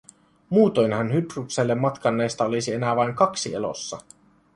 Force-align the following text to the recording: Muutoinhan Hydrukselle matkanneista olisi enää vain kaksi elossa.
Muutoinhan 0.49 1.13
Hydrukselle 1.13 1.75
matkanneista 1.75 2.45
olisi 2.45 2.73
enää 2.73 2.95
vain 2.95 3.15
kaksi 3.15 3.55
elossa. 3.55 3.97